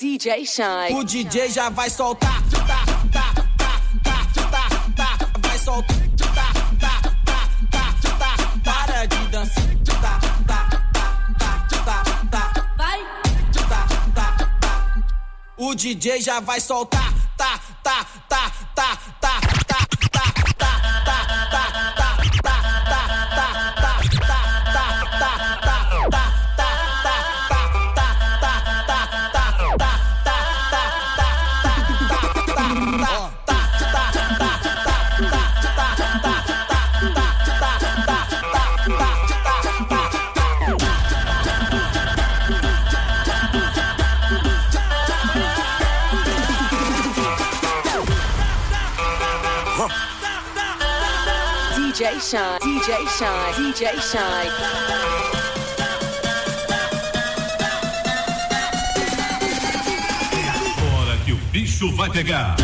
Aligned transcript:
DJ 0.00 0.46
Shine. 0.46 0.94
O 0.94 1.02
DJ 1.02 1.48
já 1.50 1.68
vai 1.70 1.90
soltar. 1.90 2.40
Tá, 2.50 2.84
tá, 3.12 3.34
tá, 3.34 3.46
tá, 4.04 4.26
tá, 4.48 5.18
tá, 5.18 5.30
vai 5.40 5.58
soltar. 5.58 5.96
Tá, 6.16 6.52
tá, 6.78 7.02
tá, 7.26 7.94
tá, 8.02 8.36
tá, 8.62 8.86
para 8.86 9.06
de 9.06 9.28
dançar. 9.28 9.64
Tá, 10.00 10.20
tá, 10.46 10.68
tá, 11.36 11.68
tá, 11.84 11.84
tá, 11.84 12.28
tá. 12.30 12.74
Vai. 12.78 13.00
Tá, 13.68 13.88
tá, 14.14 14.50
tá. 14.60 15.02
O 15.56 15.74
DJ 15.74 16.20
já 16.20 16.38
vai 16.38 16.60
soltar. 16.60 17.17
Shine. 52.28 52.58
DJ 52.60 53.08
Shine. 53.16 53.54
DJ 53.56 53.98
Shine. 54.02 54.52
Hora 60.92 61.16
que 61.24 61.32
o 61.32 61.36
bicho 61.50 61.90
vai 61.96 62.10
pegar. 62.10 62.54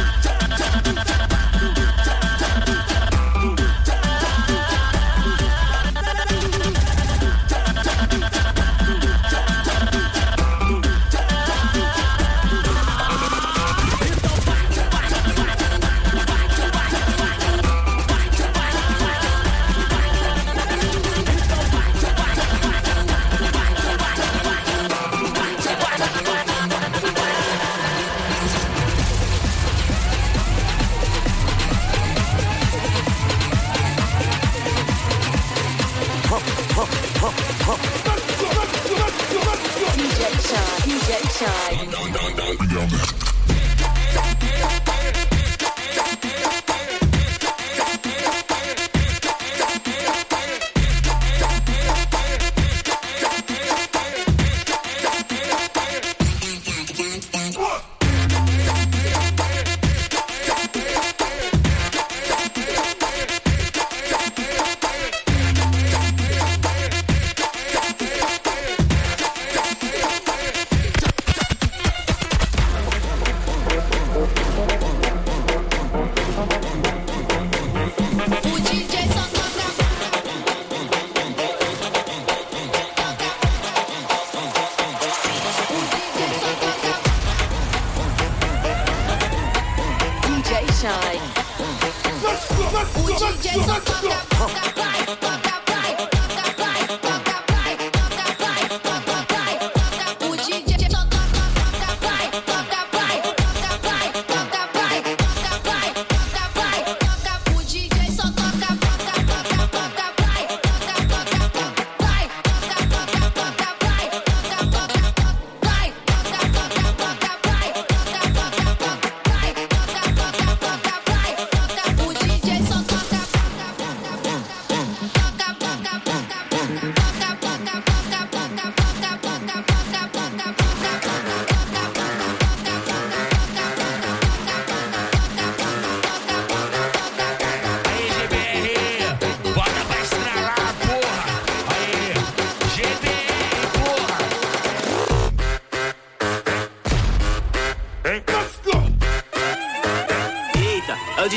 OG 92.96 93.42
Jets, 93.42 93.66
so 93.66 93.74
fuck 93.74 94.04
up, 94.04 94.22
fuck 94.34 94.66
up. 94.68 94.73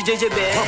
DJ 0.08 0.16
GBR. 0.20 0.64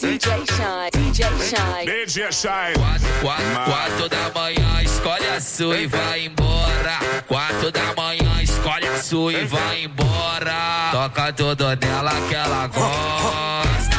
DJ 0.00 0.26
Shine. 0.50 0.90
DJ 0.90 1.22
Shine. 1.46 1.86
DJ 1.86 2.32
Shine. 2.32 2.74
Quatro, 2.74 3.64
quatro 3.70 4.08
da 4.08 4.32
manhã, 4.34 4.82
escolhe 4.82 5.28
a 5.28 5.40
sua 5.40 5.78
e 5.78 5.86
vai 5.86 6.24
embora. 6.26 6.98
Quatro 7.28 7.70
da 7.70 7.94
manhã, 7.96 8.42
escolhe 8.42 8.88
a 8.88 9.00
sua 9.00 9.32
e 9.32 9.44
vai 9.44 9.84
embora. 9.84 10.90
Toca 10.90 11.32
tudo 11.34 11.64
nela 11.76 12.20
que 12.28 12.34
ela 12.34 12.66
gosta. 12.66 13.96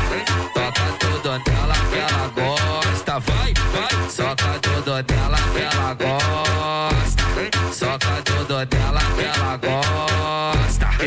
Toca 0.54 0.92
tudo 1.00 1.30
nela 1.30 1.76
que 1.90 2.00
ela 2.00 2.28
gosta. 2.36 3.20
Vai, 3.20 3.54
vai, 3.54 4.10
soca 4.10 4.60
tudo 4.60 4.92
nela 4.92 5.09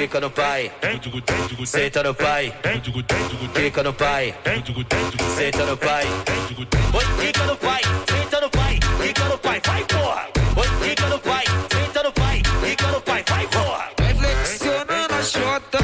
Fica 0.03 0.19
no 0.19 0.31
pai, 0.31 0.69
senta 1.65 2.03
no 2.03 2.13
pai, 2.13 2.53
fica 3.55 3.83
no 3.85 3.93
pai, 3.93 4.35
senta 5.37 5.65
no 5.65 5.77
pai. 5.77 6.07
Oi, 6.93 7.05
fica 7.25 7.45
no 7.45 7.57
pai, 7.57 7.81
senta 8.09 8.41
no 8.41 8.51
pai, 8.51 8.81
fica 9.01 9.25
no 9.29 9.39
pai, 9.39 9.61
vai 9.65 9.85
porra. 9.85 10.29
Oi, 10.57 10.69
fica 10.81 11.07
no 11.07 11.19
pai, 11.21 11.45
senta 11.71 12.03
no 12.03 12.13
pai, 12.13 12.43
fica 12.65 12.87
no 12.89 13.01
pai, 13.01 13.25
vai 13.29 13.47
porra. 13.47 13.91
Vai 13.97 14.15
flexionando 14.15 15.15
a 15.15 15.23
chota 15.23 15.79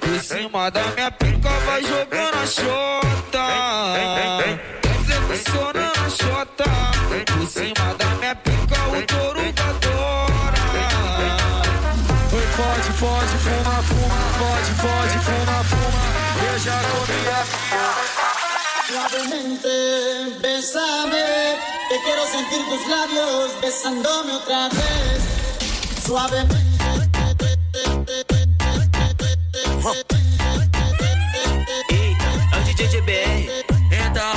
Por 0.00 0.20
cima 0.20 0.68
da 0.68 0.82
minha 0.82 1.10
pica 1.12 1.50
vai 1.64 1.82
jogando 1.84 2.34
a 2.34 2.46
chota 2.46 3.46
Vai 3.92 5.24
flexionando 5.26 5.81
Suavemente, 19.22 19.68
bésame, 20.40 21.56
que 21.88 22.02
quiero 22.02 22.26
sentir 22.26 22.58
tus 22.68 22.88
labios 22.88 23.60
besándome 23.60 24.32
otra 24.32 24.68
vez. 24.68 26.04
Suavemente. 26.04 26.72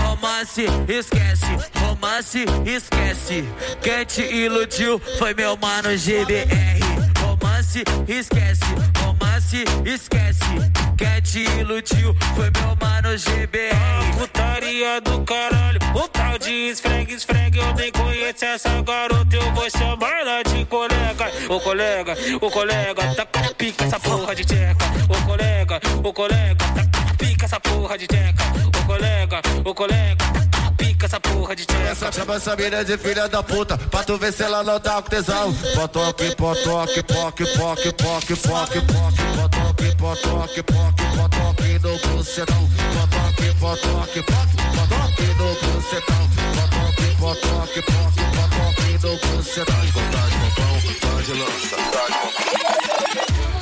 Romance, 0.03 0.65
esquece, 0.87 1.45
romance, 1.79 2.45
esquece. 2.65 3.43
Quem 3.81 4.05
te 4.05 4.21
iludiu 4.21 5.01
foi 5.17 5.33
meu 5.33 5.57
mano 5.57 5.89
GBR. 5.97 6.79
Romance, 7.19 7.83
esquece, 8.07 8.63
romance, 8.99 9.63
esquece. 9.85 10.45
Quem 10.97 11.21
te 11.21 11.43
iludiu 11.59 12.15
foi 12.35 12.51
meu 12.51 12.75
mano 12.81 13.17
GBR. 13.17 14.24
Putaria 14.55 15.01
do 15.01 15.21
caralho, 15.25 15.79
um 15.93 16.07
tal 16.07 16.37
de 16.39 16.69
esfregue, 16.69 17.13
esfregue. 17.13 17.59
Eu 17.59 17.73
nem 17.73 17.91
conheço 17.91 18.45
essa 18.45 18.69
garota, 18.83 19.35
eu 19.35 19.53
vou 19.53 19.69
chamar 19.69 20.21
ela 20.21 20.43
de 20.43 20.63
colega. 20.63 21.29
Ô 21.49 21.59
colega, 21.59 22.15
ô 22.41 22.49
colega, 22.49 23.15
tá 23.15 23.25
pica 23.57 23.83
essa 23.83 23.99
porra 23.99 24.33
de 24.33 24.45
tcheca. 24.45 24.85
Ô 25.09 25.25
colega, 25.27 25.81
ô 26.01 26.13
colega, 26.13 26.65
tá 26.73 27.15
pica 27.17 27.45
essa 27.45 27.59
porra 27.59 27.97
de 27.97 28.07
tcheca. 28.07 28.43
Ô 28.65 28.85
colega, 28.87 29.41
ô 29.65 29.75
colega, 29.75 30.25
tá 30.49 30.71
pica 30.77 31.05
essa 31.05 31.19
porra 31.19 31.53
de 31.53 31.65
tcheca. 31.65 31.89
Essa 31.89 32.11
chama 32.13 32.35
essa 32.35 32.55
mina 32.55 32.85
de 32.85 32.97
filha 32.97 33.27
da 33.27 33.43
puta, 33.43 33.77
pra 33.77 34.05
tu 34.05 34.17
ver 34.17 34.31
se 34.31 34.43
ela 34.43 34.63
não 34.63 34.79
tá 34.79 35.01
com 35.01 35.09
tesão. 35.09 35.53
Potoque, 35.75 36.33
potoque, 36.33 37.03
poque, 37.03 37.43
poque, 37.43 37.91
poque, 37.91 37.91
poque, 37.91 38.35
poque, 38.37 38.81
potoque, 38.81 39.95
potoque, 39.97 40.63
poque, 40.63 41.03
potoque 41.17 41.79
no 41.79 41.97
bucetão. 42.15 42.69
Poque, 43.65 44.21
potoque 44.21 45.25
no 45.39 45.55
bucetão. 45.55 46.29
Potoque, 46.53 47.07
potoque, 47.17 47.81
poque, 47.81 48.23
potoque 48.35 48.89
no 49.01 49.17
bucetão. 49.17 49.81
Vontade, 49.91 50.35
bobão, 50.37 50.79
vontade, 50.81 51.33
lança, 51.33 51.75
vontade, 51.75 52.13
DJ 53.15 53.54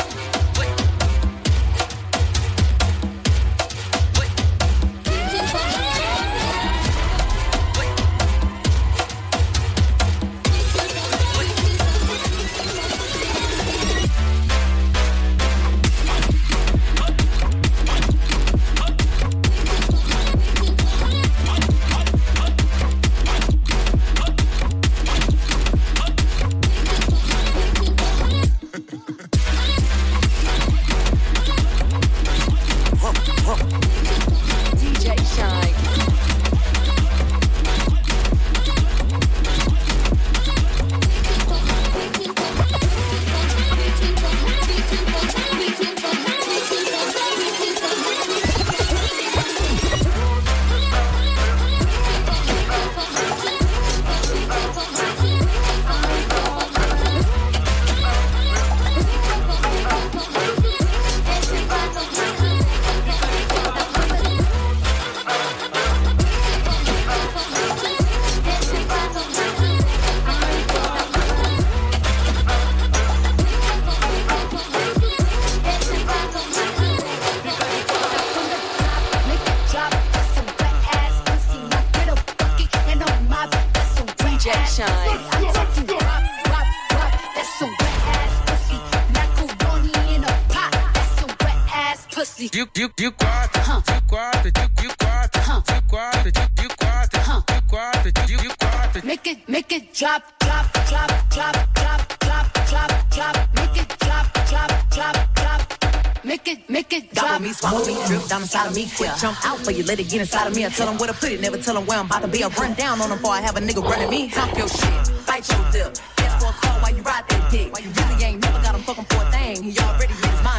De, 92.53 92.67
de, 92.71 92.87
de 92.95 93.11
quatro, 93.11 93.81
de 93.81 94.01
quatro, 94.07 94.43
de, 94.43 94.51
de 94.51 94.87
quatro, 94.99 95.63
de 95.65 95.81
quatro, 95.89 96.23
de, 96.23 96.31
de 96.53 96.67
quatro, 96.77 97.43
de 97.47 97.61
quatro, 97.67 98.11
de, 98.11 98.11
de 98.11 98.55
quatro. 98.59 99.01
Make 99.03 99.27
it, 99.31 99.49
make 99.49 99.75
it 99.75 99.91
drop, 99.91 100.21
drop, 100.37 100.71
drop, 100.87 101.09
drop, 101.31 101.55
drop, 101.73 102.19
drop, 102.19 102.53
drop, 102.69 103.09
drop. 103.09 103.35
Make 103.55 103.81
it 103.81 103.89
drop, 103.97 104.31
drop, 104.47 104.69
drop, 104.91 105.33
drop. 105.33 106.23
Make 106.23 106.47
it, 106.47 106.69
make 106.69 106.93
it 106.93 107.11
drop. 107.11 107.25
Gobble 107.25 107.47
me, 107.47 107.53
swallow 107.53 107.85
me, 107.87 107.97
drip 108.05 108.27
down 108.27 108.41
inside 108.43 108.67
of 108.67 108.75
me. 108.75 108.87
Quick 108.97 109.15
jump 109.17 109.43
out 109.47 109.57
for 109.57 109.71
you, 109.71 109.83
let 109.85 109.99
it 109.99 110.07
get 110.07 110.21
inside 110.21 110.45
of 110.45 110.55
me. 110.55 110.63
I 110.63 110.69
tell 110.69 110.85
them 110.85 110.99
where 110.99 111.07
to 111.07 111.15
put 111.15 111.31
it, 111.31 111.41
never 111.41 111.57
tell 111.57 111.73
them 111.73 111.87
where 111.87 111.97
I'm 111.97 112.05
about 112.05 112.21
to 112.21 112.27
be. 112.27 112.43
I 112.43 112.49
run 112.49 112.75
down 112.75 113.01
on 113.01 113.09
them 113.09 113.17
before 113.17 113.33
I 113.33 113.41
have 113.41 113.57
a 113.57 113.61
nigga 113.61 113.81
running 113.81 114.11
me. 114.11 114.29
Talk 114.29 114.55
your 114.55 114.67
shit, 114.67 115.25
bite 115.25 115.49
your 115.49 115.71
dip. 115.71 115.97
Ask 116.19 116.39
for 116.39 116.51
a 116.51 116.53
call 116.53 116.79
while 116.81 116.95
you 116.95 117.01
ride 117.01 117.25
that 117.29 117.49
dick. 117.49 117.73
You 117.81 117.89
really 117.89 118.23
ain't 118.23 118.41
never 118.43 118.61
got 118.61 118.75
him 118.75 118.81
fucking 118.83 119.05
for 119.05 119.23
a 119.25 119.31
thing. 119.31 119.63
He 119.63 119.79
already 119.79 120.12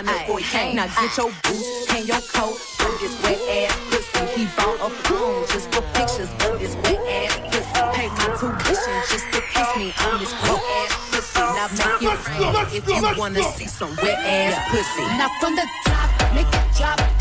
made 0.05 0.13
his 0.13 0.21
mind 0.21 0.21
up 0.21 0.27
before 0.27 0.41
came. 0.41 0.77
Now 0.77 0.87
get 0.87 1.17
your 1.17 1.31
boots 1.43 1.95
and 1.95 2.09
your 2.09 2.21
coat 2.21 2.57
for 2.59 2.93
this 3.01 3.15
wet 3.23 3.41
ass 3.49 3.75
pussy. 3.91 4.25
He 4.35 4.45
bought 4.57 4.79
a 4.81 4.91
phone 5.09 5.47
just 5.49 5.73
for 5.73 5.83
pictures 5.95 6.31
of 6.45 6.59
this 6.59 6.75
wet 6.85 7.01
ass 7.09 7.35
pussy. 7.51 7.81
Pay 7.95 8.09
my 8.09 8.27
tuition 8.37 8.97
just 9.09 9.27
to 9.33 9.41
kiss 9.41 9.71
me 9.77 9.93
on 10.07 10.21
this 10.21 10.33
wet 10.45 10.63
ass 10.79 10.93
pussy. 11.11 11.41
Now 11.41 11.69
make 11.73 12.03
it 12.03 12.29
rain 12.29 12.55
if 12.73 12.89
you 12.89 13.19
wanna 13.19 13.43
see 13.55 13.67
some 13.67 13.97
wet 13.97 14.19
ass 14.19 14.57
pussy. 14.71 15.05
Now 15.19 15.31
from 15.41 15.57
the 15.57 15.67
top, 15.87 16.35
make 16.35 16.47
it 16.47 16.77
drop. 16.77 17.14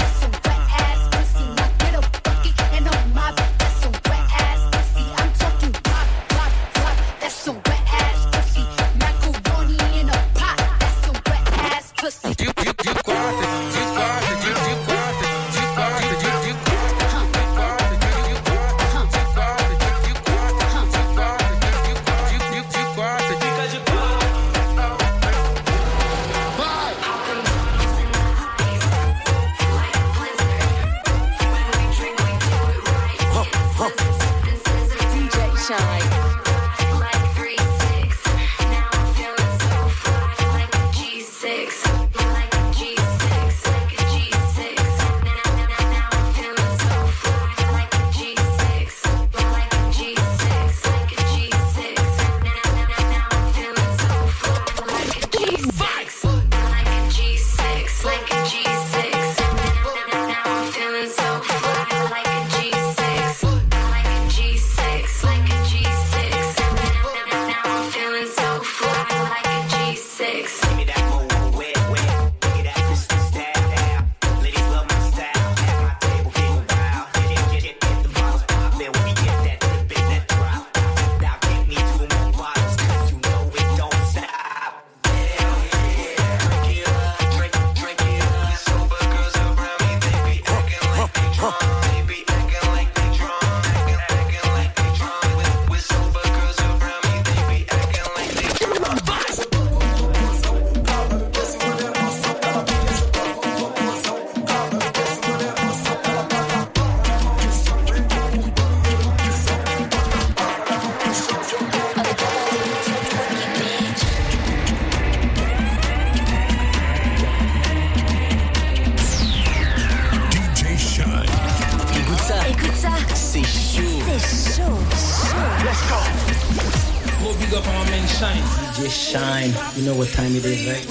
You 129.84 129.90
know 129.90 129.98
what 129.98 130.08
time 130.14 130.34
it 130.34 130.46
is, 130.46 130.66
right? 130.66 130.86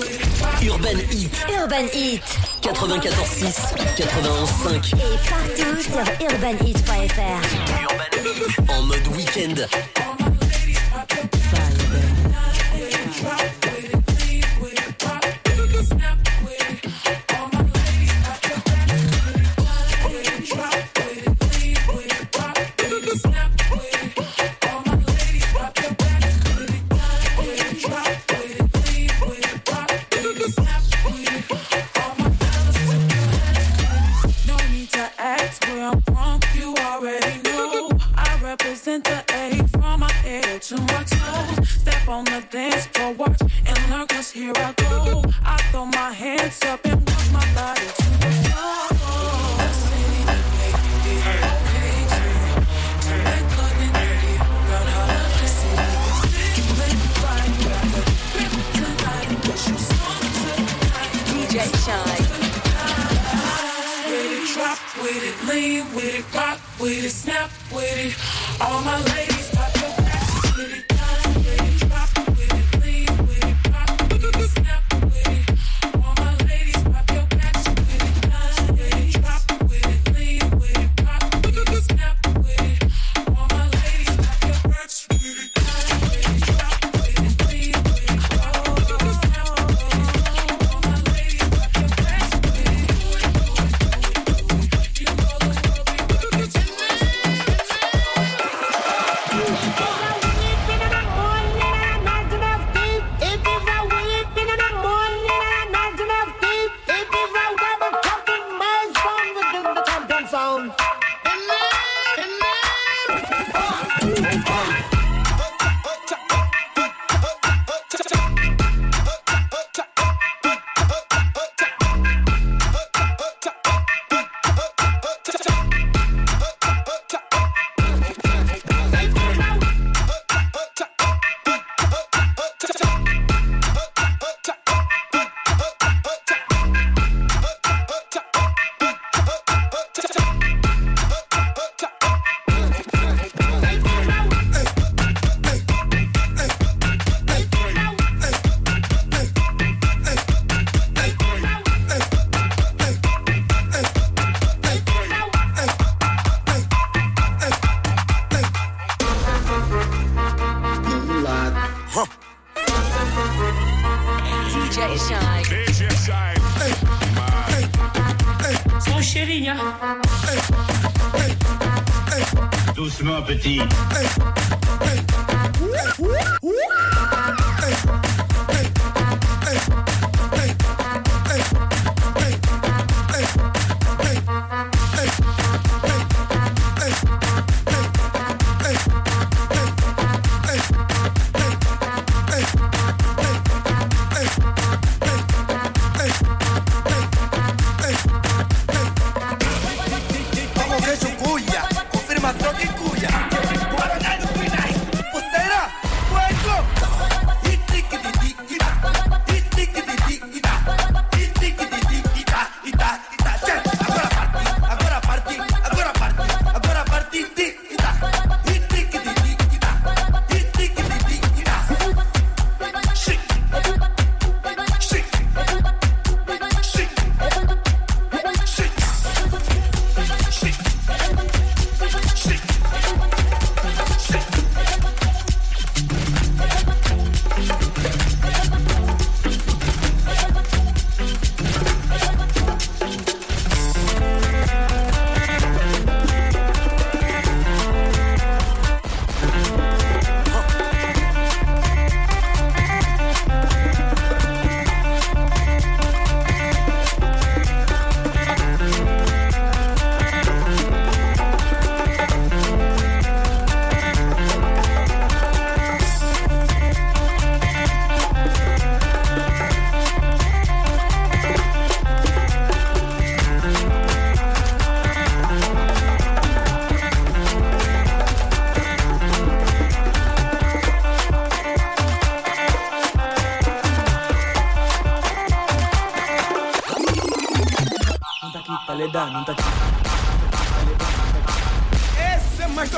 Urban 0.70 0.98
Heat. 1.08 1.32
Urban 1.48 1.88
Heat. 1.88 2.20
94.6, 2.60 3.72
91.5. 3.96 4.92
Et 4.92 5.16
partout 5.30 5.80
sur 5.80 6.04
urbanheat.fr. 6.20 7.40
Urban 7.88 8.12
Heat 8.22 8.68
en 8.68 8.82
mode 8.82 9.08
week-end. 9.16 9.66
With 59.52 59.68
it, 64.08 64.54
drop 64.54 64.78
with 65.02 65.22
it, 65.22 65.46
lean 65.46 65.94
with 65.94 66.20
it, 66.20 66.34
rock 66.34 66.58
with 66.80 67.04
it, 67.04 67.10
snap 67.10 67.50
with 67.70 67.84
it. 67.84 68.16
All 68.62 68.80
my 68.82 68.98
ladies. 69.12 69.51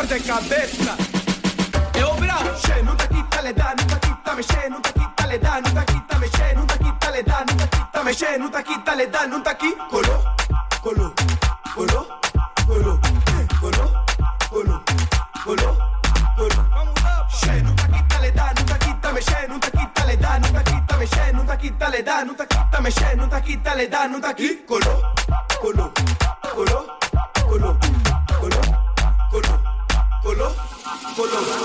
de 0.07 0.21
cabeza. 0.21 0.97
Eu 1.95 2.15
bravo, 2.17 2.53
che, 2.61 2.83
non 2.83 2.95
da 2.97 3.07
quitta 3.07 3.41
le 3.41 3.55
da, 3.55 3.73
non 3.75 3.87
da 3.87 3.97
quitta 3.99 4.35
me 4.35 4.45
che, 4.45 4.69
non 4.69 4.81
da 4.83 4.93
quitta 4.93 5.27
le 5.27 5.39
da, 5.39 5.61
non 5.61 5.73
da 5.73 5.85
quitta 5.85 6.19
me 6.19 6.29
che, 6.29 6.53
non 6.53 6.67
da 6.67 6.77
quitta 6.77 7.11
le 7.11 7.23
da, 7.23 7.45
non 7.47 7.57
da 7.57 7.67
quitta 7.69 8.03
me 8.03 8.15
che, 8.15 8.37
non 8.37 8.51
da 8.51 8.63
quitta 8.63 8.95
le 8.95 9.09
da, 9.09 9.27
non 9.27 9.43
da 9.43 9.57
qui, 9.57 9.77
colo, 9.89 10.35
colo, 10.83 11.15
colo, 11.75 12.07
colo, 12.67 13.01
colo, 13.61 14.05
colo, 14.51 14.83
colo, 15.43 15.77
colo. 16.37 16.93
Che, 17.41 17.61
non 17.63 17.75
da 17.75 17.87
quitta 17.87 18.19
le 18.21 18.33
da, 18.33 18.53
non 18.55 18.65
da 18.67 18.77
quitta 18.77 19.13
me 19.13 19.21
che, 19.21 19.47
non 19.49 19.59
da 19.59 19.71
quitta 19.71 20.05
le 20.05 20.17
da, 20.19 20.39
non 20.39 20.53
da 20.53 20.63
quitta 20.63 20.97
me 20.97 21.07
che, 21.09 21.33
non 21.33 21.47
da 21.47 21.57
quitta 21.57 21.89
le 21.89 22.03
da, 22.03 22.23
non 22.23 22.37
da 22.37 22.47
quitta 22.47 22.81
me 22.81 22.91
che, 22.93 23.15
non 23.15 23.29
da 23.29 23.41
quitta 23.41 23.75
le 23.75 23.89
da, 23.89 24.07
non 24.07 24.21
da 24.21 24.35
qui, 24.35 24.65
colo, 24.67 25.13
colo. 25.61 25.93
colo. 25.93 26.14
psicólogo. 31.27 31.45